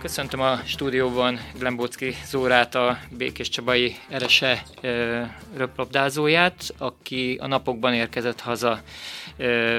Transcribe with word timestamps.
Köszöntöm 0.00 0.40
a 0.40 0.56
stúdióban 0.56 1.40
Glembocki 1.58 2.14
Zórát, 2.26 2.74
a 2.74 2.98
Békés 3.10 3.48
Csabai 3.48 3.96
Erese 4.08 4.62
röplabdázóját, 5.56 6.74
aki 6.78 7.36
a 7.40 7.46
napokban 7.46 7.94
érkezett 7.94 8.40
haza 8.40 8.80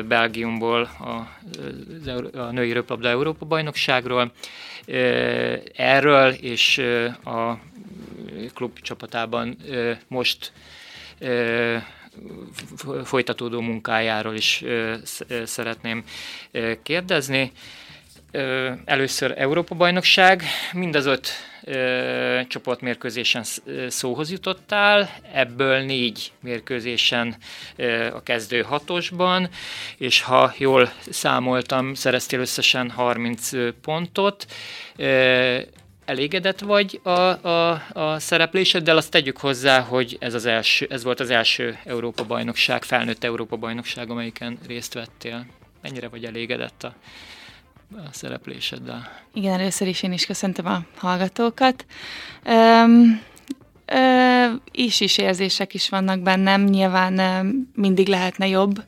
Belgiumból 0.08 0.82
a, 0.82 1.28
a 2.38 2.52
női 2.52 2.72
röplabda 2.72 3.10
Európa 3.10 3.46
bajnokságról. 3.46 4.32
Erről 5.76 6.30
és 6.32 6.78
a 7.24 7.54
klub 8.54 8.80
csapatában 8.80 9.58
most 10.08 10.52
folytatódó 13.04 13.62
munkájáról 13.62 14.36
is 14.36 14.64
szeretném 15.44 16.04
kérdezni. 16.84 17.52
Először 18.86 19.34
Európa-bajnokság, 19.38 20.44
mind 20.74 20.96
az 20.96 21.06
öt 21.06 21.32
csoportmérkőzésen 22.48 23.44
szóhoz 23.88 24.32
jutottál, 24.32 25.10
ebből 25.34 25.80
négy 25.80 26.32
mérkőzésen 26.40 27.36
a 28.14 28.24
kezdő 28.24 28.62
hatosban, 28.62 29.50
és 29.98 30.22
ha 30.22 30.54
jól 30.58 30.92
számoltam, 31.10 31.94
szereztél 31.94 32.40
összesen 32.40 32.90
30 32.90 33.50
pontot. 33.82 34.46
Elégedett 36.06 36.60
vagy 36.60 37.00
a, 37.04 37.10
a, 37.12 37.84
a 37.94 38.20
szerepléseddel, 38.20 38.98
azt 38.98 39.12
tegyük 39.12 39.38
hozzá, 39.38 39.80
hogy 39.80 40.18
ez, 40.20 40.34
az 40.34 40.46
első, 40.46 40.88
ez 40.90 41.04
volt 41.04 41.20
az 41.20 41.30
első 41.30 41.78
Európa-bajnokság, 41.86 42.84
felnőtt 42.84 43.24
Európa-bajnokság, 43.24 44.10
amelyiken 44.10 44.58
részt 44.68 44.94
vettél. 44.94 45.46
Mennyire 45.82 46.08
vagy 46.08 46.26
elégedett 46.26 46.84
a, 46.84 46.94
a 47.96 48.10
szerepléseddel? 48.12 49.12
Igen, 49.34 49.60
először 49.60 49.88
is 49.88 50.04
én 50.04 50.12
is 50.12 50.26
köszöntöm 50.26 50.66
a 50.66 50.82
hallgatókat. 50.98 51.86
Um, 52.46 53.22
is 54.72 55.00
is 55.00 55.18
érzések 55.18 55.74
is 55.74 55.90
vannak 55.90 56.20
bennem, 56.20 56.64
nyilván 56.64 57.46
mindig 57.76 58.08
lehetne 58.08 58.48
jobb 58.48 58.84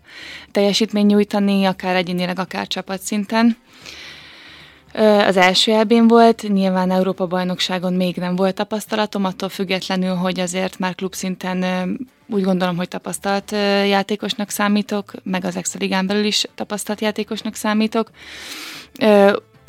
teljesítmény 0.51 1.05
nyújtani, 1.05 1.65
akár 1.65 1.95
egyénileg, 1.95 2.39
akár 2.39 2.67
csapatszinten. 2.67 3.57
Az 5.27 5.37
első 5.37 5.71
elbén 5.71 6.07
volt, 6.07 6.47
nyilván 6.47 6.91
Európa-bajnokságon 6.91 7.93
még 7.93 8.15
nem 8.15 8.35
volt 8.35 8.55
tapasztalatom, 8.55 9.25
attól 9.25 9.49
függetlenül, 9.49 10.15
hogy 10.15 10.39
azért 10.39 10.79
már 10.79 10.95
klubszinten 10.95 11.63
úgy 12.27 12.43
gondolom, 12.43 12.75
hogy 12.75 12.87
tapasztalt 12.87 13.51
játékosnak 13.87 14.49
számítok, 14.49 15.13
meg 15.23 15.45
az 15.45 15.55
Extra 15.55 16.03
belül 16.03 16.25
is 16.25 16.45
tapasztalt 16.55 17.01
játékosnak 17.01 17.55
számítok. 17.55 18.11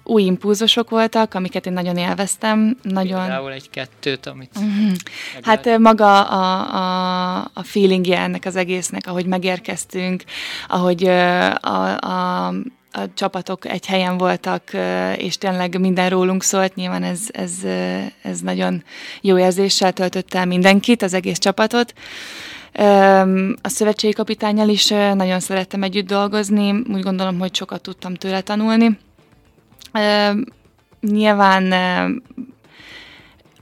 Új 0.07 0.23
impulzusok 0.23 0.91
voltak, 0.91 1.35
amiket 1.35 1.67
én 1.67 1.73
nagyon 1.73 1.97
élveztem. 1.97 2.77
Nagyon... 2.83 3.21
Például 3.21 3.53
egy-kettőt, 3.53 4.27
amit... 4.27 4.59
Mm-hmm. 4.61 4.93
Hát 5.43 5.79
maga 5.79 6.23
a, 6.23 6.75
a, 6.75 7.51
a 7.55 7.63
feelingje 7.63 8.19
ennek 8.19 8.45
az 8.45 8.57
egésznek, 8.57 9.07
ahogy 9.07 9.27
megérkeztünk, 9.27 10.25
ahogy 10.69 11.05
a, 11.05 12.47
a 12.47 12.55
a 12.97 13.15
csapatok 13.15 13.67
egy 13.67 13.87
helyen 13.87 14.19
voltak, 14.19 14.71
és 15.17 15.39
tényleg 15.39 15.81
minden 15.81 16.09
rólunk 16.09 16.43
szólt, 16.43 16.75
nyilván 16.75 17.03
ez, 17.03 17.21
ez, 17.33 17.53
ez 18.23 18.41
nagyon 18.41 18.85
jó 19.21 19.39
érzéssel 19.39 19.93
töltött 19.93 20.35
el 20.35 20.47
mindenkit, 20.47 21.03
az 21.03 21.15
egész 21.15 21.39
csapatot. 21.39 21.95
A 23.63 23.69
szövetségi 23.69 24.13
kapitányjal 24.13 24.69
is 24.69 24.89
nagyon 24.89 25.41
szerettem 25.41 25.83
együtt 25.83 26.07
dolgozni, 26.07 26.71
úgy 26.71 27.03
gondolom, 27.03 27.39
hogy 27.39 27.55
sokat 27.55 27.83
tudtam 27.83 28.15
tőle 28.15 28.41
tanulni. 28.41 28.99
Nyilván 31.03 31.67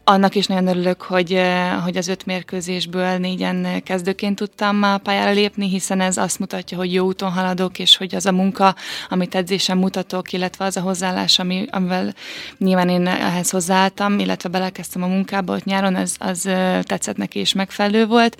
annak 0.04 0.34
is 0.34 0.46
nagyon 0.46 0.66
örülök, 0.66 1.02
hogy, 1.02 1.40
hogy 1.84 1.96
az 1.96 2.08
öt 2.08 2.26
mérkőzésből 2.26 3.18
négyen 3.18 3.82
kezdőként 3.82 4.36
tudtam 4.36 4.82
a 4.82 4.98
pályára 4.98 5.30
lépni, 5.30 5.68
hiszen 5.68 6.00
ez 6.00 6.16
azt 6.16 6.38
mutatja, 6.38 6.76
hogy 6.76 6.92
jó 6.92 7.06
úton 7.06 7.30
haladok, 7.30 7.78
és 7.78 7.96
hogy 7.96 8.14
az 8.14 8.26
a 8.26 8.32
munka, 8.32 8.74
amit 9.08 9.34
edzésen 9.34 9.76
mutatok, 9.76 10.32
illetve 10.32 10.64
az 10.64 10.76
a 10.76 10.80
hozzáállás, 10.80 11.38
ami, 11.38 11.66
amivel 11.70 12.14
nyilván 12.58 12.88
én 12.88 13.06
ehhez 13.06 13.50
hozzáálltam, 13.50 14.18
illetve 14.18 14.48
belekezdtem 14.48 15.02
a 15.02 15.06
munkába 15.06 15.54
ott 15.54 15.64
nyáron, 15.64 15.94
az, 15.94 16.16
az 16.18 16.40
tetszett 16.82 17.16
neki 17.16 17.38
és 17.38 17.52
megfelelő 17.52 18.06
volt. 18.06 18.36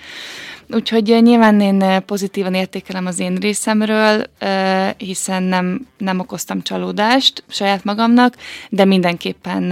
Úgyhogy 0.75 1.19
nyilván 1.23 1.61
én 1.61 2.05
pozitívan 2.07 2.55
értékelem 2.55 3.07
az 3.07 3.19
én 3.19 3.35
részemről, 3.35 4.25
hiszen 4.97 5.43
nem, 5.43 5.87
nem 5.99 6.19
okoztam 6.19 6.63
csalódást 6.63 7.45
saját 7.49 7.85
magamnak, 7.85 8.37
de 8.69 8.85
mindenképpen, 8.85 9.63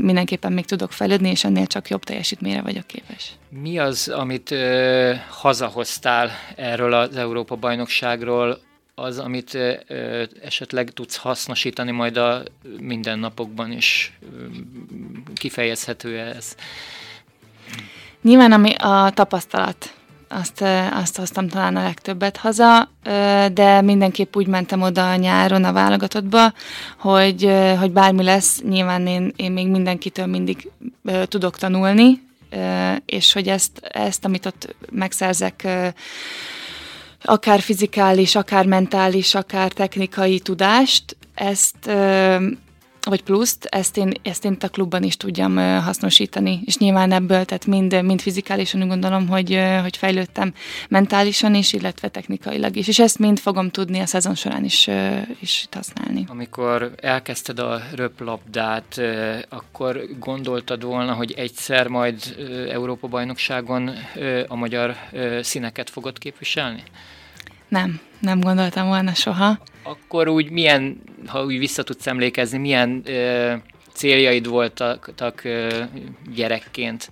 mindenképpen 0.00 0.52
még 0.52 0.64
tudok 0.64 0.92
fejlődni, 0.92 1.28
és 1.38 1.44
ennél 1.44 1.66
csak 1.66 1.88
jobb 1.88 2.04
teljesítményre 2.04 2.62
vagyok 2.62 2.86
képes. 2.86 3.32
Mi 3.48 3.78
az, 3.78 4.08
amit 4.08 4.50
ö, 4.50 5.14
hazahoztál 5.28 6.30
erről 6.56 6.92
az 6.92 7.16
Európa-bajnokságról, 7.16 8.58
az, 8.94 9.18
amit 9.18 9.54
ö, 9.54 10.24
esetleg 10.42 10.90
tudsz 10.90 11.16
hasznosítani 11.16 11.90
majd 11.90 12.16
a 12.16 12.42
mindennapokban 12.80 13.72
is? 13.72 14.18
Kifejezhető 15.34 16.18
ez? 16.18 16.54
Nyilván 18.22 18.52
ami 18.52 18.74
a 18.74 19.10
tapasztalat 19.14 19.94
azt, 20.28 20.64
azt 20.92 21.16
hoztam 21.16 21.48
talán 21.48 21.76
a 21.76 21.82
legtöbbet 21.82 22.36
haza, 22.36 22.90
de 23.52 23.80
mindenképp 23.80 24.36
úgy 24.36 24.46
mentem 24.46 24.82
oda 24.82 25.10
a 25.10 25.16
nyáron 25.16 25.64
a 25.64 25.72
válogatottba, 25.72 26.52
hogy, 26.98 27.52
hogy 27.78 27.90
bármi 27.90 28.22
lesz, 28.22 28.62
nyilván 28.68 29.06
én, 29.06 29.32
én 29.36 29.52
még 29.52 29.68
mindenkitől 29.68 30.26
mindig 30.26 30.70
tudok 31.24 31.58
tanulni, 31.58 32.22
és 33.06 33.32
hogy 33.32 33.48
ezt, 33.48 33.78
ezt 33.82 34.24
amit 34.24 34.46
ott 34.46 34.74
megszerzek, 34.90 35.68
akár 37.22 37.60
fizikális, 37.60 38.34
akár 38.34 38.66
mentális, 38.66 39.34
akár 39.34 39.72
technikai 39.72 40.40
tudást, 40.40 41.16
ezt 41.34 41.90
vagy 43.08 43.22
pluszt, 43.22 43.64
ezt 43.64 43.96
én, 43.96 44.12
ezt 44.22 44.44
én 44.44 44.56
a 44.60 44.68
klubban 44.68 45.02
is 45.02 45.16
tudjam 45.16 45.56
hasznosítani, 45.56 46.60
és 46.64 46.76
nyilván 46.76 47.12
ebből, 47.12 47.44
tehát 47.44 47.66
mind, 47.66 48.02
mind 48.02 48.20
fizikálisan 48.20 48.82
úgy 48.82 48.88
gondolom, 48.88 49.28
hogy, 49.28 49.60
hogy 49.82 49.96
fejlődtem 49.96 50.52
mentálisan 50.88 51.54
is, 51.54 51.72
illetve 51.72 52.08
technikailag 52.08 52.76
is, 52.76 52.88
és 52.88 52.98
ezt 52.98 53.18
mind 53.18 53.38
fogom 53.38 53.70
tudni 53.70 53.98
a 53.98 54.06
szezon 54.06 54.34
során 54.34 54.64
is, 54.64 54.88
is 55.40 55.66
használni. 55.70 56.24
Amikor 56.28 56.92
elkezdted 56.96 57.58
a 57.58 57.82
röplabdát, 57.94 59.00
akkor 59.48 60.00
gondoltad 60.18 60.82
volna, 60.82 61.12
hogy 61.12 61.32
egyszer 61.32 61.88
majd 61.88 62.36
Európa-bajnokságon 62.70 63.90
a 64.48 64.56
magyar 64.56 64.96
színeket 65.40 65.90
fogod 65.90 66.18
képviselni? 66.18 66.82
Nem, 67.68 68.00
nem 68.18 68.40
gondoltam 68.40 68.86
volna 68.86 69.14
soha. 69.14 69.58
Akkor 69.82 70.28
úgy 70.28 70.50
milyen, 70.50 71.02
ha 71.26 71.44
úgy 71.44 71.58
vissza 71.58 71.82
tudsz 71.82 72.06
emlékezni, 72.06 72.58
milyen 72.58 73.02
ö, 73.04 73.54
céljaid 73.92 74.46
voltak 74.46 75.40
ö, 75.44 75.82
gyerekként 76.34 77.10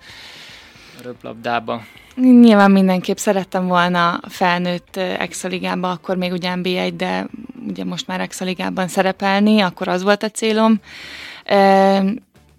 a 0.98 1.02
röplabdába? 1.02 1.82
Nyilván 2.16 2.70
mindenképp 2.70 3.16
szerettem 3.16 3.66
volna 3.66 4.20
felnőtt 4.28 4.96
Exaligában, 4.96 5.90
akkor 5.90 6.16
még 6.16 6.32
ugye 6.32 6.52
NB1, 6.54 6.92
de 6.96 7.26
ugye 7.68 7.84
most 7.84 8.06
már 8.06 8.20
Exaligában 8.20 8.88
szerepelni, 8.88 9.60
akkor 9.60 9.88
az 9.88 10.02
volt 10.02 10.22
a 10.22 10.30
célom. 10.30 10.80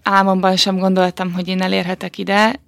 Álmomban 0.03 0.55
sem 0.55 0.77
gondoltam, 0.77 1.33
hogy 1.33 1.47
én 1.47 1.61
elérhetek 1.61 2.17
ide, 2.17 2.59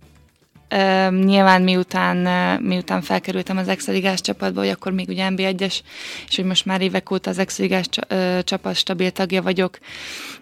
nyilván 1.10 1.62
miután, 1.62 2.18
miután 2.62 3.02
felkerültem 3.02 3.58
az 3.58 3.68
Exeligás 3.68 4.22
csapatba, 4.22 4.60
hogy 4.60 4.70
akkor 4.70 4.92
még 4.92 5.08
ugye 5.08 5.28
NB1-es, 5.30 5.80
és 6.30 6.36
hogy 6.36 6.46
most 6.46 6.66
már 6.66 6.82
évek 6.82 7.12
óta 7.12 7.30
az 7.30 7.40
Exeligás 7.40 7.86
csapat 8.44 8.76
stabil 8.76 9.12
tagja 9.12 9.42
vagyok, 9.42 9.78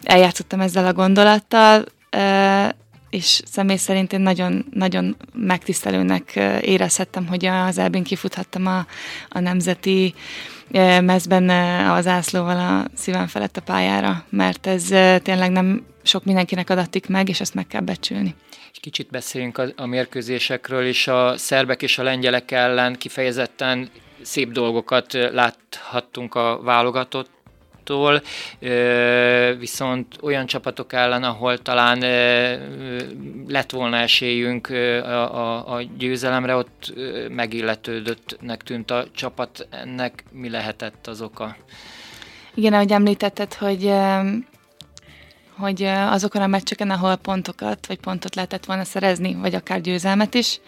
eljátszottam 0.03 0.59
ezzel 0.59 0.85
a 0.85 0.94
gondolattal, 0.94 1.83
és 3.18 3.42
személy 3.46 3.78
szerint 3.78 4.14
én 4.14 4.19
nagyon, 4.19 4.66
nagyon 4.74 5.16
megtisztelőnek 5.34 6.36
érezhettem, 6.62 7.28
hogy 7.28 7.46
az 7.46 7.78
elbén 7.78 8.04
kifuthattam 8.04 8.66
a, 8.66 8.86
a 9.30 9.40
nemzeti 9.40 10.14
mezben 11.02 11.50
az 11.90 12.08
ászlóval 12.08 12.58
a 12.58 12.86
szívem 12.96 13.28
felett 13.28 13.58
a 13.58 13.62
pályára, 13.62 14.25
mert 14.30 14.68
ez 14.68 14.84
tényleg 15.22 15.52
nem 15.52 15.86
sok 16.04 16.24
mindenkinek 16.25 16.69
adatik 16.69 17.08
meg, 17.08 17.30
és 17.30 17.40
ezt 17.40 17.54
meg 17.54 17.68
kell 17.68 17.81
becsülni. 17.81 18.36
Egy 18.74 18.80
kicsit 18.80 19.10
beszéljünk 19.10 19.58
a, 19.58 19.66
a 19.75 19.86
mérkőzésekről, 19.86 20.86
és 20.86 21.08
a 21.08 21.38
szerbek 21.38 21.81
és 21.81 21.98
a 21.98 22.04
lengyelek 22.04 22.52
ellen 22.52 22.96
kifejezetten 22.96 23.90
szép 24.22 24.52
dolgokat 24.52 25.14
láthattunk 25.14 26.36
a 26.36 26.60
válogatott 26.64 27.30
csapattól, 27.88 28.22
viszont 29.57 30.16
olyan 30.22 30.45
csapatok 30.45 30.94
ellen, 30.94 31.24
ahol 31.24 31.57
talán 31.57 32.00
lett 33.48 33.72
volna 33.72 33.98
esélyünk 33.98 34.68
a, 34.69 35.36
a, 35.36 35.75
a 35.75 35.81
győzelemre, 35.98 36.56
ott 36.56 36.94
megilletődöttnek 37.30 38.63
tűnt 38.63 38.92
a 38.92 39.06
csapat. 39.16 39.68
Ennek 39.69 40.24
mi 40.31 40.50
lehetett 40.50 41.07
az 41.07 41.22
oka? 41.22 41.56
Igen, 42.54 42.74
ahogy 42.74 42.92
említetted, 42.92 43.54
hogy 43.54 43.94
hogy 45.57 45.83
azokon 45.83 46.42
a 46.42 46.48
meccseken, 46.48 46.89
ahol 46.89 47.15
pontokat, 47.15 47.88
vagy 47.88 48.00
pontot 48.00 48.36
lehetett 48.36 48.65
volna 48.65 48.83
szerezni, 48.83 49.36
vagy 49.36 49.56
akár 49.56 49.81
győzelmet 49.81 50.33
is, 50.33 50.59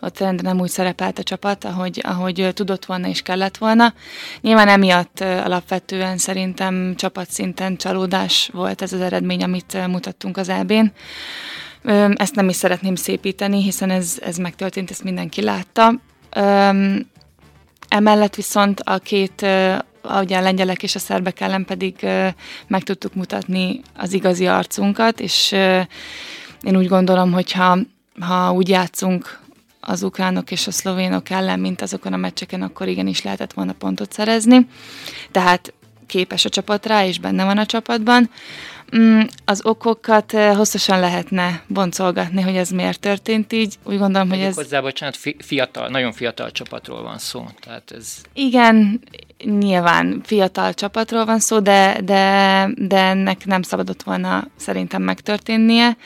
ott 0.00 0.18
nem 0.42 0.60
úgy 0.60 0.68
szerepelt 0.68 1.18
a 1.18 1.22
csapat, 1.22 1.64
ahogy, 1.64 2.00
ahogy 2.02 2.50
tudott 2.54 2.84
volna 2.84 3.08
és 3.08 3.22
kellett 3.22 3.56
volna. 3.56 3.94
Nyilván 4.40 4.68
emiatt 4.68 5.20
alapvetően 5.20 6.18
szerintem 6.18 6.94
csapatszinten 6.96 7.76
csalódás 7.76 8.50
volt 8.52 8.82
ez 8.82 8.92
az 8.92 9.00
eredmény, 9.00 9.42
amit 9.42 9.86
mutattunk 9.86 10.36
az 10.36 10.48
EB-n. 10.48 10.92
Ezt 12.14 12.34
nem 12.34 12.48
is 12.48 12.56
szeretném 12.56 12.94
szépíteni, 12.94 13.62
hiszen 13.62 13.90
ez, 13.90 14.18
ez 14.22 14.36
megtörtént, 14.36 14.90
ezt 14.90 15.04
mindenki 15.04 15.42
látta. 15.42 15.92
Emellett 17.88 18.34
viszont 18.34 18.80
a 18.80 18.98
két 18.98 19.46
ugye 20.20 20.36
a 20.38 20.40
lengyelek 20.40 20.82
és 20.82 20.94
a 20.94 20.98
szerbek 20.98 21.40
ellen 21.40 21.64
pedig 21.64 22.06
meg 22.66 22.82
tudtuk 22.82 23.14
mutatni 23.14 23.80
az 23.96 24.12
igazi 24.12 24.46
arcunkat, 24.46 25.20
és 25.20 25.52
én 26.62 26.76
úgy 26.76 26.88
gondolom, 26.88 27.32
hogy 27.32 27.52
ha, 27.52 27.78
ha 28.20 28.52
úgy 28.52 28.68
játszunk 28.68 29.40
az 29.80 30.02
ukránok 30.02 30.50
és 30.50 30.66
a 30.66 30.70
szlovénok 30.70 31.30
ellen, 31.30 31.60
mint 31.60 31.82
azokon 31.82 32.12
a 32.12 32.16
meccseken, 32.16 32.62
akkor 32.62 32.88
igenis 32.88 33.22
lehetett 33.22 33.52
volna 33.52 33.72
pontot 33.72 34.12
szerezni. 34.12 34.68
Tehát 35.30 35.72
képes 36.06 36.44
a 36.44 36.48
csapat 36.48 36.86
rá, 36.86 37.06
és 37.06 37.18
benne 37.18 37.44
van 37.44 37.58
a 37.58 37.66
csapatban. 37.66 38.30
Mm, 38.96 39.20
az 39.44 39.64
okokat 39.64 40.32
hosszasan 40.32 41.00
lehetne 41.00 41.62
boncolgatni, 41.66 42.42
hogy 42.42 42.56
ez 42.56 42.70
miért 42.70 43.00
történt 43.00 43.52
így. 43.52 43.74
Úgy 43.82 43.98
gondolom, 43.98 44.28
hogy 44.28 44.38
ez... 44.38 44.54
Hozzá, 44.54 44.80
bocsánat, 44.80 45.18
fiatal, 45.38 45.88
nagyon 45.88 46.12
fiatal 46.12 46.50
csapatról 46.50 47.02
van 47.02 47.18
szó. 47.18 47.46
Tehát 47.60 47.90
ez... 47.90 48.22
Igen, 48.32 49.00
nyilván 49.44 50.20
fiatal 50.24 50.74
csapatról 50.74 51.24
van 51.24 51.38
szó, 51.38 51.60
de, 51.60 52.00
de, 52.04 52.68
de 52.76 52.98
ennek 52.98 53.44
nem 53.44 53.62
szabadott 53.62 54.02
volna 54.02 54.46
szerintem 54.56 55.02
megtörténnie. 55.02 55.96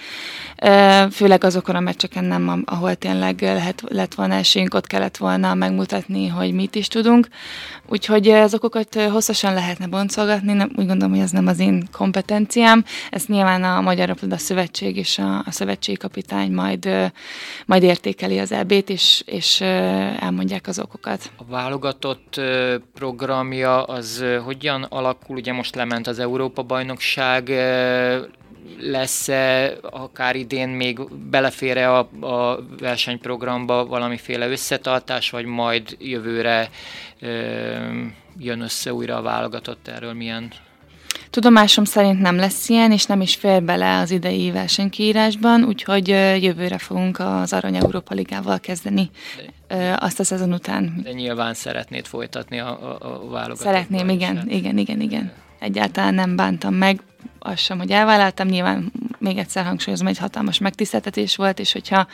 Főleg 1.10 1.44
azokon 1.44 1.74
a 1.74 1.80
meccseken 1.80 2.24
nem, 2.24 2.62
ahol 2.66 2.94
tényleg 2.94 3.40
lehet, 3.40 3.82
lett 3.88 4.14
volna 4.14 4.34
esélyünk, 4.34 4.74
ott 4.74 4.86
kellett 4.86 5.16
volna 5.16 5.54
megmutatni, 5.54 6.26
hogy 6.26 6.52
mit 6.52 6.74
is 6.74 6.88
tudunk. 6.88 7.28
Úgyhogy 7.88 8.28
az 8.28 8.54
okokat 8.54 8.94
hosszasan 8.94 9.54
lehetne 9.54 9.86
boncolgatni, 9.86 10.52
nem, 10.52 10.70
úgy 10.76 10.86
gondolom, 10.86 11.14
hogy 11.14 11.22
ez 11.22 11.30
nem 11.30 11.46
az 11.46 11.58
én 11.58 11.88
kompetenciám. 11.92 12.84
Ezt 13.10 13.28
nyilván 13.28 13.64
a 13.64 13.80
Magyar 13.80 14.08
Raplada 14.08 14.36
Szövetség 14.36 14.96
és 14.96 15.18
a, 15.18 15.38
a 15.38 15.50
szövetségkapitány 15.50 16.52
majd, 16.52 16.88
majd 17.66 17.82
értékeli 17.82 18.38
az 18.38 18.52
EB-t, 18.52 18.90
és, 18.90 19.22
és 19.26 19.60
elmondják 19.60 20.66
az 20.66 20.78
okokat. 20.78 21.30
A 21.36 21.44
válogatott 21.44 22.40
programja 23.20 23.82
az 23.82 24.24
hogyan 24.44 24.82
alakul? 24.82 25.36
Ugye 25.36 25.52
most 25.52 25.74
lement 25.74 26.06
az 26.06 26.18
Európa-bajnokság, 26.18 27.48
lesz-e 28.78 29.72
akár 29.82 30.36
idén 30.36 30.68
még 30.68 31.00
belefér-e 31.30 31.92
a, 31.92 31.98
a 32.20 32.64
versenyprogramba 32.78 33.86
valamiféle 33.86 34.48
összetartás, 34.48 35.30
vagy 35.30 35.44
majd 35.44 35.96
jövőre 35.98 36.70
ö, 37.20 37.28
jön 38.38 38.60
össze 38.60 38.92
újra 38.92 39.16
a 39.16 39.22
válogatott 39.22 39.88
erről 39.88 40.12
milyen 40.12 40.52
Tudomásom 41.30 41.84
szerint 41.84 42.20
nem 42.20 42.36
lesz 42.36 42.68
ilyen, 42.68 42.92
és 42.92 43.04
nem 43.04 43.20
is 43.20 43.34
fér 43.34 43.62
bele 43.62 43.98
az 43.98 44.10
idei 44.10 44.50
versenykiírásban, 44.50 45.64
úgyhogy 45.64 46.08
jövőre 46.42 46.78
fogunk 46.78 47.18
az 47.18 47.52
Arany 47.52 47.76
Európa 47.76 48.14
Ligával 48.14 48.60
kezdeni 48.60 49.10
De 49.68 49.96
azt 49.98 50.20
a 50.20 50.24
szezon 50.24 50.52
után. 50.52 51.00
De 51.02 51.12
nyilván 51.12 51.54
szeretnéd 51.54 52.06
folytatni 52.06 52.58
a, 52.58 52.68
a, 52.68 52.98
a 53.00 53.28
válogatott. 53.28 53.66
Szeretném, 53.66 54.08
igen, 54.08 54.36
igen, 54.36 54.48
igen, 54.48 54.78
igen, 54.78 55.00
igen. 55.00 55.32
Egyáltalán 55.58 56.14
nem 56.14 56.36
bántam 56.36 56.74
meg, 56.74 57.00
az 57.38 57.58
sem, 57.58 57.78
hogy 57.78 57.90
elvállaltam, 57.90 58.48
nyilván 58.48 58.92
még 59.18 59.38
egyszer 59.38 59.64
hangsúlyozom, 59.64 60.06
egy 60.06 60.18
hatalmas 60.18 60.58
megtiszteltetés 60.58 61.36
volt, 61.36 61.58
és 61.58 61.72
hogyha 61.72 62.06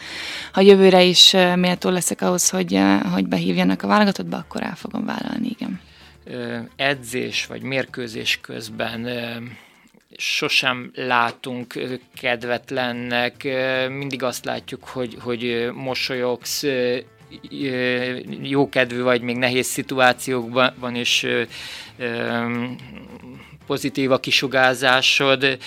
ha 0.52 0.60
jövőre 0.60 1.02
is 1.02 1.32
méltó 1.54 1.90
leszek 1.90 2.22
ahhoz, 2.22 2.50
hogy, 2.50 2.80
hogy 3.12 3.26
behívjanak 3.26 3.82
a 3.82 3.86
válogatottba, 3.86 4.36
akkor 4.36 4.62
el 4.62 4.74
fogom 4.74 5.04
vállalni, 5.04 5.48
igen. 5.48 5.80
Edzés 6.76 7.46
vagy 7.46 7.62
mérkőzés 7.62 8.38
közben 8.42 9.08
sosem 10.16 10.90
látunk 10.94 11.74
kedvetlennek, 12.20 13.44
mindig 13.88 14.22
azt 14.22 14.44
látjuk, 14.44 14.84
hogy, 14.84 15.16
hogy 15.20 15.70
mosolyogsz, 15.74 16.64
jókedvű 18.42 19.02
vagy 19.02 19.20
még 19.20 19.36
nehéz 19.36 19.66
szituációkban, 19.66 20.94
és 20.94 21.26
pozitív 23.66 24.12
a 24.12 24.18
kisugárzásod, 24.18 25.58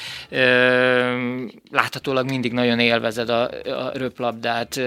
láthatólag 1.71 2.29
mindig 2.29 2.51
nagyon 2.51 2.79
élvezed 2.79 3.29
a, 3.29 3.49
a 3.63 3.91
röplabdát. 3.93 4.77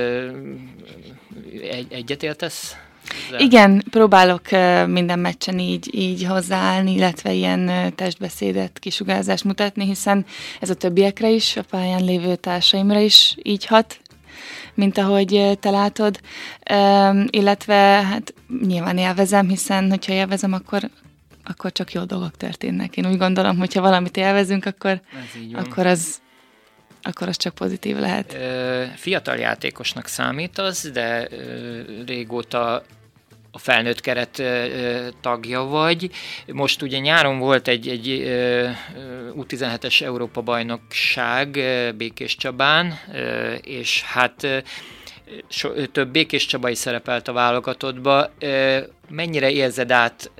Egy, 1.70 1.86
egyetértesz? 1.88 2.76
Igen, 3.38 3.84
próbálok 3.90 4.50
minden 4.86 5.18
meccsen 5.18 5.58
így, 5.58 5.94
így 5.94 6.24
hozzáállni, 6.24 6.92
illetve 6.92 7.32
ilyen 7.32 7.92
testbeszédet, 7.94 8.78
kisugárzást 8.78 9.44
mutatni, 9.44 9.84
hiszen 9.84 10.24
ez 10.60 10.70
a 10.70 10.74
többiekre 10.74 11.30
is, 11.30 11.56
a 11.56 11.62
pályán 11.62 12.04
lévő 12.04 12.36
társaimra 12.36 12.98
is 12.98 13.36
így 13.42 13.66
hat, 13.66 14.00
mint 14.74 14.98
ahogy 14.98 15.58
te 15.60 15.70
látod, 15.70 16.20
illetve 17.30 17.74
hát 18.10 18.34
nyilván 18.66 18.98
élvezem, 18.98 19.48
hiszen 19.48 19.90
hogyha 19.90 20.12
élvezem, 20.12 20.52
akkor, 20.52 20.90
akkor 21.44 21.72
csak 21.72 21.92
jó 21.92 22.02
dolgok 22.04 22.36
történnek. 22.36 22.96
Én 22.96 23.06
úgy 23.06 23.18
gondolom, 23.18 23.58
hogyha 23.58 23.80
valamit 23.80 24.16
élvezünk, 24.16 24.64
akkor, 24.64 25.00
akkor 25.52 25.86
az 25.86 26.20
akkor 27.02 27.28
az 27.28 27.36
csak 27.36 27.54
pozitív 27.54 27.96
lehet. 27.96 28.36
Fiatal 28.96 29.36
játékosnak 29.36 30.06
számít 30.06 30.58
az, 30.58 30.90
de 30.92 31.28
régóta 32.06 32.82
a 33.54 33.58
felnőtt 33.58 34.00
keret 34.00 34.42
tagja 35.20 35.62
vagy. 35.62 36.10
Most 36.46 36.82
ugye 36.82 36.98
nyáron 36.98 37.38
volt 37.38 37.68
egy, 37.68 37.88
egy 37.88 38.06
U17-es 39.36 40.02
Európa-bajnokság 40.02 41.50
Békés 41.96 42.36
Csabán, 42.36 42.98
és 43.62 44.02
hát 44.02 44.46
so, 45.48 45.86
több 45.86 46.08
Békés 46.08 46.46
Csabai 46.46 46.74
szerepelt 46.74 47.28
a 47.28 47.32
válogatottba. 47.32 48.30
Mennyire 49.08 49.50
érzed 49.50 49.90
át 49.90 50.30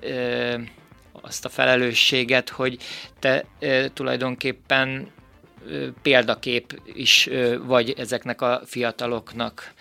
azt 1.12 1.44
a 1.44 1.48
felelősséget, 1.48 2.48
hogy 2.48 2.76
te 3.18 3.44
tulajdonképpen 3.94 5.12
példakép 6.02 6.80
is 6.94 7.28
vagy 7.62 7.94
ezeknek 7.96 8.40
a 8.40 8.60
fiataloknak? 8.64 9.72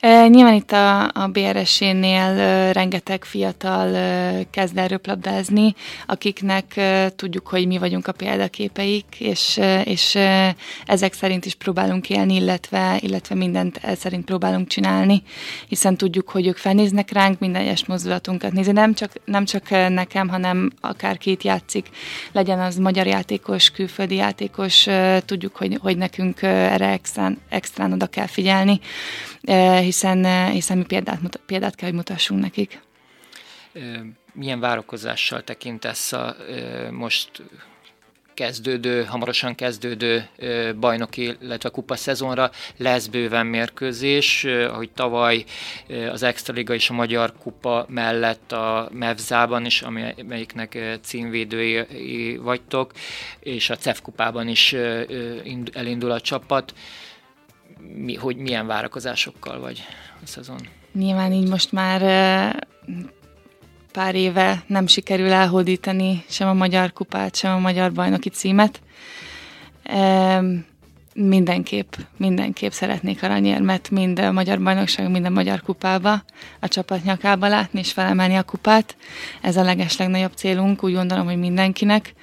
E, 0.00 0.28
nyilván 0.28 0.54
itt 0.54 0.72
a, 0.72 1.02
a 1.02 1.28
BRS-nél 1.32 2.38
e, 2.38 2.72
rengeteg 2.72 3.24
fiatal 3.24 3.94
e, 3.94 4.42
kezd 4.50 4.78
el 4.78 4.88
röplabdázni, 4.88 5.74
akiknek 6.06 6.76
e, 6.76 7.12
tudjuk, 7.16 7.46
hogy 7.46 7.66
mi 7.66 7.78
vagyunk 7.78 8.06
a 8.06 8.12
példaképeik, 8.12 9.04
és, 9.18 9.58
e, 9.58 9.80
és 9.80 10.14
e, 10.14 10.54
ezek 10.86 11.12
szerint 11.12 11.44
is 11.44 11.54
próbálunk 11.54 12.10
élni, 12.10 12.34
illetve, 12.34 12.98
illetve 13.00 13.34
mindent 13.34 13.76
ez 13.76 13.98
szerint 13.98 14.24
próbálunk 14.24 14.68
csinálni, 14.68 15.22
hiszen 15.68 15.96
tudjuk, 15.96 16.28
hogy 16.28 16.46
ők 16.46 16.56
felnéznek 16.56 17.12
ránk, 17.12 17.38
minden 17.38 17.62
egyes 17.62 17.86
mozdulatunkat 17.86 18.52
nézi. 18.52 18.72
Nem 18.72 18.94
csak, 18.94 19.12
nem 19.24 19.44
csak 19.44 19.70
nekem, 19.70 20.28
hanem 20.28 20.70
akár 20.80 21.18
két 21.18 21.42
játszik, 21.42 21.88
legyen 22.32 22.60
az 22.60 22.76
magyar 22.76 23.06
játékos, 23.06 23.70
külföldi 23.70 24.14
játékos, 24.14 24.86
e, 24.86 25.22
tudjuk, 25.24 25.56
hogy, 25.56 25.78
hogy 25.80 25.96
nekünk 25.96 26.42
erre 26.42 26.88
extrán, 26.88 27.38
extrán 27.48 27.92
oda 27.92 28.06
kell 28.06 28.26
figyelni, 28.26 28.80
e, 29.42 29.88
hiszen, 29.90 30.50
hiszen 30.50 30.78
mi 30.78 30.84
példát, 30.84 31.40
példát 31.46 31.74
kell, 31.74 31.88
hogy 31.88 31.96
mutassunk 31.96 32.40
nekik. 32.40 32.80
Milyen 34.32 34.60
várakozással 34.60 35.44
tekintesz 35.44 36.12
a 36.12 36.36
most 36.90 37.42
kezdődő, 38.34 39.04
hamarosan 39.04 39.54
kezdődő 39.54 40.28
bajnoki, 40.80 41.36
illetve 41.42 41.68
kupa 41.68 41.96
szezonra 41.96 42.50
lesz 42.76 43.06
bőven 43.06 43.46
mérkőzés, 43.46 44.44
ahogy 44.44 44.90
tavaly 44.90 45.44
az 46.10 46.22
Extraliga 46.22 46.74
és 46.74 46.90
a 46.90 46.94
Magyar 46.94 47.32
Kupa 47.38 47.86
mellett 47.88 48.52
a 48.52 48.88
Mevzában 48.92 49.64
is, 49.64 49.82
amelyiknek 49.82 50.98
címvédői 51.02 52.36
vagytok, 52.36 52.92
és 53.40 53.70
a 53.70 53.76
CEF 53.76 54.00
kupában 54.00 54.48
is 54.48 54.72
elindul 55.72 56.10
a 56.10 56.20
csapat 56.20 56.74
mi, 57.94 58.14
hogy 58.14 58.36
milyen 58.36 58.66
várakozásokkal 58.66 59.60
vagy 59.60 59.82
a 60.22 60.26
szezon? 60.26 60.60
Nyilván 60.92 61.32
így 61.32 61.48
most 61.48 61.72
már 61.72 62.00
pár 63.92 64.14
éve 64.14 64.62
nem 64.66 64.86
sikerül 64.86 65.32
elhódítani 65.32 66.24
sem 66.28 66.48
a 66.48 66.52
Magyar 66.54 66.92
Kupát, 66.92 67.36
sem 67.36 67.54
a 67.54 67.58
Magyar 67.58 67.92
Bajnoki 67.92 68.28
címet. 68.28 68.80
Mindenképp, 71.14 71.92
mindenképp 72.16 72.70
szeretnék 72.70 73.22
aranyérmet 73.22 73.90
mind 73.90 74.18
a 74.18 74.32
Magyar 74.32 74.60
Bajnokság, 74.62 75.10
mind 75.10 75.24
a 75.24 75.30
Magyar 75.30 75.60
Kupába, 75.60 76.22
a 76.60 76.68
csapat 76.68 77.04
nyakába 77.04 77.48
látni 77.48 77.78
és 77.78 77.92
felemelni 77.92 78.34
a 78.34 78.42
kupát. 78.42 78.96
Ez 79.40 79.56
a 79.56 79.62
legeslegnagyobb 79.62 80.32
célunk, 80.32 80.84
úgy 80.84 80.94
gondolom, 80.94 81.26
hogy 81.26 81.38
mindenkinek 81.38 82.14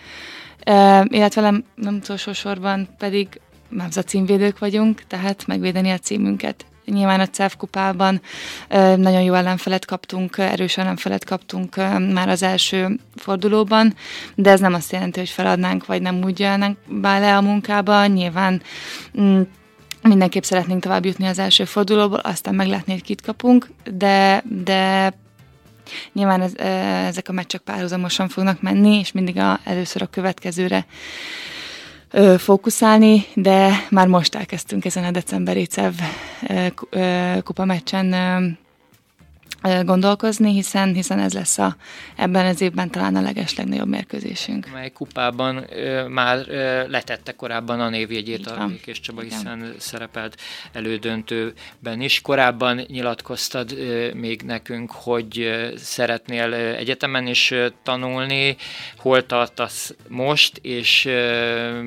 illetve 1.04 1.42
nem, 1.42 1.64
nem 1.76 1.96
utolsó 1.96 2.34
sorban 2.34 2.88
pedig 2.98 3.42
Mámza 3.70 4.04
címvédők 4.04 4.60
vagyunk, 4.60 5.04
tehát 5.08 5.48
megvédeni 5.48 5.90
a 5.90 5.98
címünket. 5.98 6.66
Nyilván 6.86 7.20
a 7.20 7.28
CEF 7.28 7.56
kupában 7.56 8.22
nagyon 8.96 9.22
jó 9.22 9.34
ellenfelet 9.34 9.86
kaptunk, 9.86 10.38
erős 10.38 10.78
ellenfelet 10.78 11.26
kaptunk 11.26 11.76
már 12.14 12.30
az 12.30 12.44
első 12.44 13.00
fordulóban, 13.16 13.96
de 14.36 14.50
ez 14.50 14.60
nem 14.60 14.74
azt 14.74 14.92
jelenti, 14.92 15.20
hogy 15.20 15.30
feladnánk, 15.30 15.86
vagy 15.86 16.02
nem 16.02 16.24
úgy 16.24 16.40
jönnek 16.40 16.78
bele 16.88 17.38
a 17.38 17.42
munkába. 17.42 18.06
Nyilván 18.06 18.62
mm, 19.20 19.42
mindenképp 20.02 20.44
szeretnénk 20.44 20.82
tovább 20.82 21.06
jutni 21.06 21.26
az 21.26 21.40
első 21.40 21.66
fordulóból, 21.66 22.20
aztán 22.20 22.56
meglátni, 22.56 22.94
hogy 22.94 23.04
kit 23.04 23.22
kapunk, 23.22 23.70
de, 23.94 24.44
de 24.64 25.14
nyilván 26.14 26.42
ez, 26.42 26.56
ezek 27.08 27.30
a 27.30 27.34
meccsek 27.34 27.62
párhuzamosan 27.62 28.28
fognak 28.28 28.62
menni, 28.62 29.00
és 29.00 29.12
mindig 29.12 29.38
a, 29.38 29.60
először 29.64 30.02
a 30.02 30.06
következőre 30.06 30.86
ö, 32.12 32.36
fókuszálni, 32.38 33.26
de 33.34 33.86
már 33.90 34.08
most 34.08 34.36
elkezdtünk 34.36 34.86
ezen 34.86 35.04
a 35.04 35.12
decemberi 35.12 35.66
CEV 35.66 35.94
kupa 37.44 37.66
meccsen 37.66 38.16
gondolkozni, 39.86 40.52
hiszen, 40.52 40.94
hiszen 40.94 41.20
ez 41.20 41.34
lesz 41.34 41.58
a, 41.58 41.76
ebben 42.16 42.46
az 42.46 42.62
évben 42.62 42.90
talán 42.90 43.16
a 43.16 43.22
leges 43.22 43.56
legnagyobb 43.56 43.88
mérkőzésünk. 43.88 44.70
Mely 44.74 44.92
kupában 44.92 45.66
ö, 45.70 46.08
már 46.08 46.46
ö, 46.48 46.88
letette 46.88 47.36
korábban 47.36 47.80
a 47.80 47.90
névjegyét 47.90 48.48
a 48.48 48.66
Békés 48.68 49.00
Csaba, 49.00 49.22
hiszen 49.22 49.58
Igen. 49.58 49.74
szerepelt 49.78 50.42
elődöntőben 50.72 52.02
is. 52.02 52.22
Korábban 52.22 52.82
nyilatkoztad 52.88 53.72
ö, 53.72 54.14
még 54.14 54.42
nekünk, 54.42 54.92
hogy 54.92 55.40
ö, 55.40 55.68
szeretnél 55.78 56.52
ö, 56.52 56.76
egyetemen 56.76 57.28
is 57.28 57.52
ö, 57.52 57.68
tanulni, 57.84 58.56
hol 58.98 59.26
tartasz 59.26 59.94
most, 60.08 60.58
és 60.62 61.06
ö, 61.06 61.82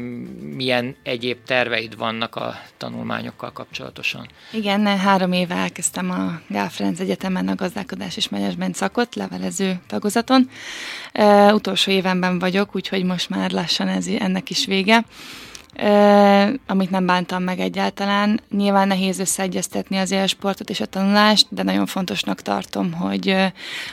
milyen 0.55 0.97
egyéb 1.03 1.39
terveid 1.47 1.97
vannak 1.97 2.37
a 2.37 2.61
tanulmányokkal 2.77 3.53
kapcsolatosan? 3.53 4.29
Igen, 4.53 4.87
három 4.99 5.33
éve 5.33 5.55
elkezdtem 5.55 6.11
a 6.11 6.41
Gál 6.49 6.71
Ferenc 6.71 7.01
Egyetemen 7.01 7.49
a 7.49 7.55
gazdálkodás 7.71 8.17
és 8.17 8.29
menedzsment 8.29 8.75
szakot, 8.75 9.15
levelező 9.15 9.81
tagozaton. 9.87 10.49
E, 11.13 11.55
utolsó 11.55 11.91
évenben 11.91 12.39
vagyok, 12.39 12.75
úgyhogy 12.75 13.05
most 13.05 13.29
már 13.29 13.51
lassan 13.51 13.89
ez, 13.89 14.07
ennek 14.07 14.51
is 14.51 14.67
vége. 14.67 15.05
E, 15.75 16.53
amit 16.67 16.91
nem 16.91 17.07
bántam 17.07 17.43
meg 17.43 17.61
egyáltalán. 17.61 18.41
Nyilván 18.51 18.89
nehéz 18.89 19.19
összeegyeztetni 19.19 19.97
az 19.97 20.11
élsportot 20.11 20.71
és 20.71 20.81
a 20.81 20.87
tanulást, 20.87 21.47
de 21.51 21.63
nagyon 21.63 21.87
fontosnak 21.87 22.43
tartom, 22.43 22.93
hogy, 22.93 23.37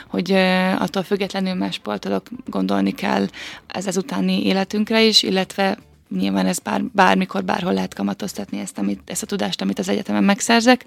hogy 0.08 0.32
attól 0.78 1.02
függetlenül 1.02 1.54
más 1.54 1.74
sportolok 1.74 2.26
gondolni 2.46 2.92
kell 2.92 3.26
ez 3.66 3.86
az 3.86 3.96
utáni 3.96 4.46
életünkre 4.46 5.02
is, 5.02 5.22
illetve 5.22 5.78
nyilván 6.08 6.46
ez 6.46 6.58
bár, 6.58 6.82
bármikor, 6.92 7.44
bárhol 7.44 7.72
lehet 7.72 7.94
kamatoztatni 7.94 8.58
ezt, 8.60 8.78
amit, 8.78 9.00
ezt 9.04 9.22
a 9.22 9.26
tudást, 9.26 9.60
amit 9.60 9.78
az 9.78 9.88
egyetemen 9.88 10.24
megszerzek. 10.24 10.84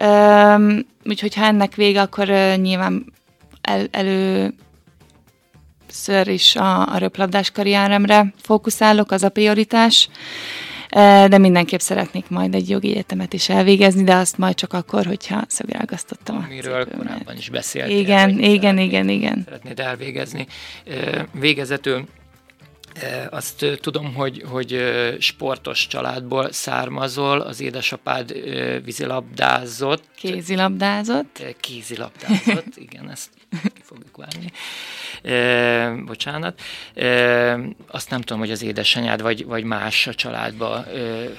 Um, 0.00 0.86
úgyhogy 1.04 1.34
ha 1.34 1.44
ennek 1.44 1.74
vége, 1.74 2.00
akkor 2.00 2.28
uh, 2.28 2.56
nyilván 2.56 3.12
el, 3.60 3.86
elő 3.90 4.54
ször 5.92 6.28
is 6.28 6.56
a, 6.56 6.94
a 6.94 6.98
röplabdás 6.98 7.50
karrieremre 7.50 8.34
fókuszálok, 8.42 9.10
az 9.10 9.22
a 9.22 9.28
prioritás, 9.28 10.08
de 11.28 11.38
mindenképp 11.38 11.78
szeretnék 11.78 12.28
majd 12.28 12.54
egy 12.54 12.68
jogi 12.68 12.90
egyetemet 12.90 13.32
is 13.32 13.48
elvégezni, 13.48 14.04
de 14.04 14.14
azt 14.14 14.38
majd 14.38 14.54
csak 14.54 14.72
akkor, 14.72 15.06
hogyha 15.06 15.44
szögragasztottam 15.48 16.36
a 16.36 16.46
Miről 16.48 16.88
korábban 16.96 17.36
is 17.36 17.50
beszéltél. 17.50 17.98
Igen, 17.98 18.38
igen, 18.38 18.78
igen, 18.78 19.08
igen. 19.08 19.42
Szeretnéd 19.44 19.80
elvégezni. 19.80 20.46
Végezetül 21.32 22.04
azt 23.30 23.78
tudom, 23.80 24.14
hogy, 24.14 24.42
hogy 24.46 24.82
sportos 25.18 25.86
családból 25.86 26.52
származol, 26.52 27.40
az 27.40 27.60
édesapád 27.60 28.32
vízilabdázott. 28.84 30.04
Kézilabdázott. 30.16 31.42
Kézilabdázott, 31.60 32.76
igen, 32.76 33.10
ezt 33.10 33.30
fogjuk 33.90 34.16
várni. 34.16 34.52
E, 35.22 35.94
bocsánat. 36.06 36.60
E, 36.94 37.58
azt 37.86 38.10
nem 38.10 38.20
tudom, 38.20 38.38
hogy 38.38 38.50
az 38.50 38.62
édesanyád 38.62 39.22
vagy, 39.22 39.44
vagy 39.46 39.64
más 39.64 40.06
a 40.06 40.14
családban 40.14 40.78
e, 40.78 40.84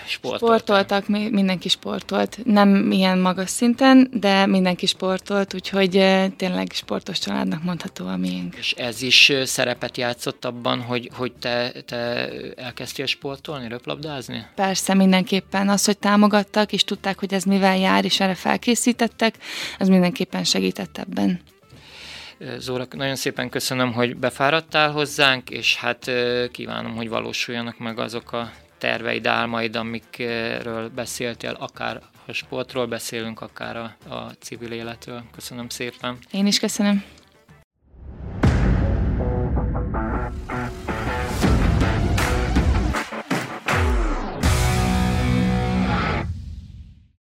sportoltak. 0.05 0.59
Sportoltak, 0.59 1.07
mindenki 1.07 1.69
sportolt. 1.69 2.37
Nem 2.43 2.91
ilyen 2.91 3.17
magas 3.17 3.49
szinten, 3.49 4.09
de 4.13 4.45
mindenki 4.45 4.85
sportolt, 4.85 5.53
úgyhogy 5.53 5.97
e, 5.97 6.27
tényleg 6.27 6.71
sportos 6.73 7.19
családnak 7.19 7.63
mondható 7.63 8.07
a 8.07 8.17
miénk. 8.17 8.55
És 8.55 8.71
ez 8.71 9.01
is 9.01 9.31
szerepet 9.43 9.97
játszott 9.97 10.45
abban, 10.45 10.81
hogy, 10.81 11.09
hogy 11.13 11.31
te, 11.31 11.71
te 11.85 12.29
elkezdtél 12.55 13.05
sportolni, 13.05 13.67
röplabdázni? 13.67 14.45
Persze, 14.55 14.93
mindenképpen. 14.93 15.69
Az, 15.69 15.85
hogy 15.85 15.97
támogattak, 15.97 16.71
és 16.73 16.83
tudták, 16.83 17.19
hogy 17.19 17.33
ez 17.33 17.43
mivel 17.43 17.77
jár, 17.77 18.05
és 18.05 18.19
erre 18.19 18.35
felkészítettek, 18.35 19.35
az 19.79 19.87
mindenképpen 19.87 20.43
segített 20.43 20.97
ebben. 20.97 21.39
Zóra, 22.57 22.87
nagyon 22.91 23.15
szépen 23.15 23.49
köszönöm, 23.49 23.93
hogy 23.93 24.15
befáradtál 24.15 24.91
hozzánk, 24.91 25.49
és 25.49 25.75
hát 25.75 26.11
kívánom, 26.51 26.95
hogy 26.95 27.09
valósuljanak 27.09 27.77
meg 27.77 27.99
azok 27.99 28.31
a 28.31 28.51
terveid, 28.77 29.27
álmaid, 29.27 29.75
amikről 29.75 30.89
beszéltél, 30.89 31.57
akár 31.59 32.01
a 32.25 32.31
sportról 32.31 32.85
beszélünk, 32.85 33.41
akár 33.41 33.77
a, 33.77 33.95
a 34.13 34.31
civil 34.39 34.71
életről. 34.71 35.23
Köszönöm 35.35 35.69
szépen. 35.69 36.17
Én 36.31 36.45
is 36.45 36.59
köszönöm. 36.59 37.03